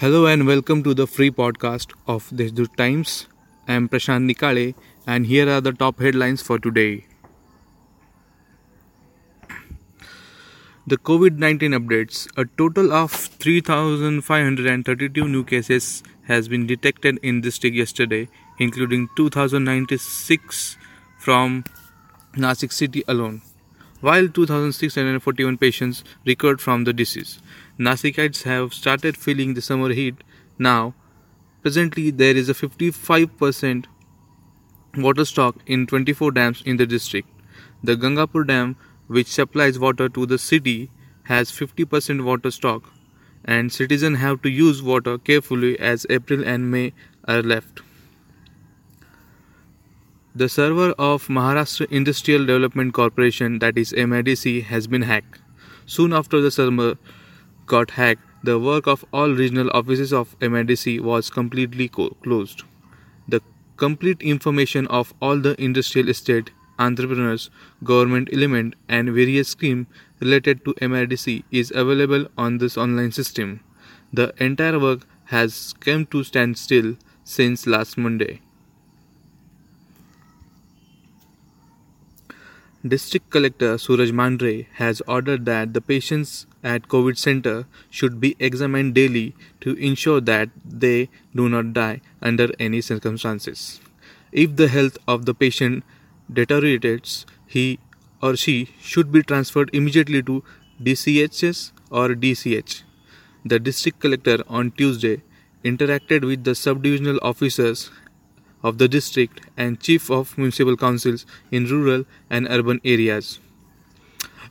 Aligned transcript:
Hello 0.00 0.26
and 0.26 0.46
welcome 0.46 0.84
to 0.84 0.94
the 0.94 1.08
free 1.08 1.28
podcast 1.28 1.92
of 2.06 2.28
Deshdoot 2.40 2.76
Times. 2.76 3.26
I 3.66 3.72
am 3.72 3.88
Prashant 3.88 4.30
Nikale 4.30 4.76
and 5.08 5.26
here 5.26 5.50
are 5.50 5.60
the 5.60 5.72
top 5.72 5.98
headlines 5.98 6.40
for 6.40 6.56
today. 6.56 7.04
The 10.86 10.98
COVID 10.98 11.38
19 11.38 11.72
updates. 11.72 12.28
A 12.36 12.44
total 12.44 12.92
of 12.92 13.10
3,532 13.10 15.26
new 15.26 15.42
cases 15.42 16.04
has 16.28 16.46
been 16.46 16.68
detected 16.68 17.18
in 17.24 17.40
district 17.40 17.74
yesterday, 17.74 18.28
including 18.60 19.08
2,096 19.16 20.76
from 21.18 21.64
Nasik 22.36 22.72
city 22.72 23.02
alone 23.08 23.42
while 24.00 24.28
2,641 24.28 25.58
patients 25.58 26.04
recovered 26.24 26.60
from 26.60 26.84
the 26.84 26.92
disease. 26.92 27.40
Nasikites 27.78 28.42
have 28.42 28.74
started 28.74 29.16
feeling 29.16 29.54
the 29.54 29.62
summer 29.62 29.90
heat 29.90 30.16
now. 30.58 30.94
Presently, 31.62 32.10
there 32.10 32.36
is 32.36 32.48
a 32.48 32.54
55% 32.54 33.84
water 34.96 35.24
stock 35.24 35.56
in 35.66 35.86
24 35.86 36.32
dams 36.32 36.62
in 36.66 36.76
the 36.76 36.86
district. 36.86 37.28
The 37.84 37.94
Gangapur 37.96 38.46
Dam, 38.46 38.76
which 39.06 39.28
supplies 39.28 39.78
water 39.78 40.08
to 40.08 40.26
the 40.26 40.38
city, 40.38 40.90
has 41.24 41.52
50% 41.52 42.24
water 42.24 42.50
stock, 42.50 42.92
and 43.44 43.72
citizens 43.72 44.18
have 44.18 44.42
to 44.42 44.50
use 44.50 44.82
water 44.82 45.16
carefully 45.16 45.78
as 45.78 46.04
April 46.10 46.42
and 46.44 46.70
May 46.72 46.92
are 47.28 47.42
left. 47.42 47.82
The 50.34 50.48
server 50.48 50.92
of 50.98 51.28
Maharashtra 51.28 51.90
Industrial 51.92 52.44
Development 52.44 52.92
Corporation, 52.92 53.60
that 53.60 53.78
is 53.78 53.92
MIDC, 53.92 54.64
has 54.64 54.86
been 54.88 55.02
hacked. 55.02 55.38
Soon 55.86 56.12
after 56.12 56.40
the 56.40 56.50
server 56.50 56.96
got 57.68 57.92
hacked, 57.92 58.22
the 58.42 58.58
work 58.58 58.86
of 58.88 59.04
all 59.12 59.30
regional 59.30 59.70
offices 59.72 60.12
of 60.12 60.36
MIDC 60.40 61.00
was 61.00 61.30
completely 61.30 61.88
co- 61.88 62.10
closed. 62.24 62.62
The 63.28 63.40
complete 63.76 64.22
information 64.22 64.86
of 64.88 65.14
all 65.20 65.38
the 65.38 65.54
industrial 65.62 66.08
estate, 66.08 66.50
entrepreneurs, 66.78 67.50
government 67.84 68.30
element, 68.32 68.74
and 68.88 69.10
various 69.12 69.48
schemes 69.50 69.86
related 70.20 70.64
to 70.64 70.74
MIDC 70.80 71.44
is 71.52 71.72
available 71.74 72.26
on 72.36 72.58
this 72.58 72.76
online 72.76 73.12
system. 73.12 73.60
The 74.12 74.34
entire 74.38 74.78
work 74.78 75.06
has 75.26 75.74
come 75.80 76.06
to 76.06 76.24
stand 76.24 76.58
still 76.58 76.96
since 77.24 77.66
last 77.66 77.98
Monday. 77.98 78.40
District 82.86 83.28
Collector 83.30 83.76
Suraj 83.76 84.12
Mandhare 84.12 84.66
has 84.74 85.02
ordered 85.08 85.46
that 85.46 85.74
the 85.74 85.80
patients 85.80 86.46
at 86.62 86.86
COVID 86.86 87.18
center 87.18 87.66
should 87.90 88.20
be 88.20 88.36
examined 88.38 88.94
daily 88.94 89.34
to 89.62 89.74
ensure 89.74 90.20
that 90.20 90.48
they 90.64 91.08
do 91.34 91.48
not 91.48 91.72
die 91.72 92.00
under 92.22 92.48
any 92.60 92.80
circumstances. 92.80 93.80
If 94.30 94.54
the 94.54 94.68
health 94.68 94.96
of 95.08 95.24
the 95.24 95.34
patient 95.34 95.82
deteriorates, 96.32 97.26
he 97.48 97.80
or 98.22 98.36
she 98.36 98.70
should 98.80 99.10
be 99.10 99.24
transferred 99.24 99.70
immediately 99.72 100.22
to 100.22 100.44
DCHS 100.80 101.72
or 101.90 102.10
DCH. 102.10 102.84
The 103.44 103.58
district 103.58 103.98
collector 103.98 104.44
on 104.46 104.70
Tuesday 104.70 105.22
interacted 105.64 106.24
with 106.24 106.44
the 106.44 106.52
subdivisional 106.52 107.18
officers 107.22 107.90
of 108.62 108.78
the 108.78 108.88
district 108.88 109.40
and 109.56 109.80
chief 109.80 110.10
of 110.10 110.36
municipal 110.36 110.76
councils 110.76 111.26
in 111.50 111.66
rural 111.66 112.04
and 112.28 112.46
urban 112.50 112.80
areas. 112.84 113.38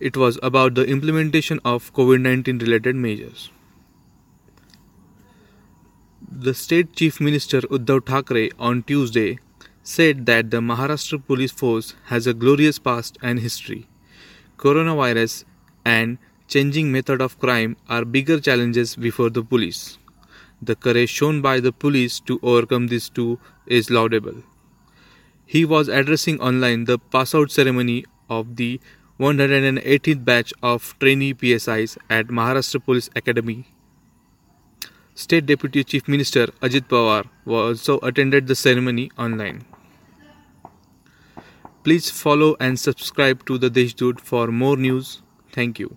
It 0.00 0.16
was 0.16 0.38
about 0.42 0.74
the 0.74 0.84
implementation 0.84 1.60
of 1.64 1.92
COVID 1.92 2.20
19 2.20 2.58
related 2.58 2.94
measures. 2.94 3.50
The 6.30 6.54
state 6.54 6.94
chief 6.94 7.20
minister 7.20 7.62
Uddhav 7.62 8.06
Thackeray 8.06 8.50
on 8.58 8.82
Tuesday 8.84 9.38
said 9.82 10.26
that 10.26 10.50
the 10.50 10.58
Maharashtra 10.58 11.26
police 11.26 11.50
force 11.50 11.94
has 12.06 12.26
a 12.26 12.34
glorious 12.34 12.78
past 12.78 13.18
and 13.22 13.40
history. 13.40 13.86
Coronavirus 14.58 15.44
and 15.84 16.18
changing 16.46 16.92
method 16.92 17.20
of 17.20 17.38
crime 17.38 17.76
are 17.88 18.04
bigger 18.04 18.38
challenges 18.38 18.94
before 18.94 19.30
the 19.30 19.42
police. 19.42 19.98
The 20.60 20.74
courage 20.74 21.10
shown 21.10 21.40
by 21.40 21.60
the 21.60 21.72
police 21.72 22.20
to 22.20 22.40
overcome 22.42 22.88
these 22.88 23.08
two 23.08 23.38
is 23.66 23.90
laudable. 23.90 24.42
He 25.46 25.64
was 25.64 25.88
addressing 25.88 26.40
online 26.40 26.84
the 26.84 26.98
pass 26.98 27.34
out 27.34 27.50
ceremony 27.50 28.04
of 28.28 28.56
the 28.56 28.80
118th 29.20 30.24
batch 30.24 30.52
of 30.62 30.94
trainee 31.00 31.34
PSIs 31.34 31.96
at 32.10 32.28
Maharashtra 32.28 32.84
Police 32.84 33.08
Academy. 33.16 33.66
State 35.14 35.46
Deputy 35.46 35.82
Chief 35.82 36.06
Minister 36.06 36.46
Ajit 36.62 36.88
Pawar 36.88 37.28
also 37.46 37.98
attended 38.00 38.46
the 38.46 38.54
ceremony 38.54 39.10
online. 39.18 39.64
Please 41.82 42.10
follow 42.10 42.56
and 42.60 42.78
subscribe 42.78 43.44
to 43.46 43.58
the 43.58 43.70
Deshdoot 43.70 44.20
for 44.20 44.48
more 44.48 44.76
news. 44.76 45.22
Thank 45.52 45.78
you. 45.78 45.96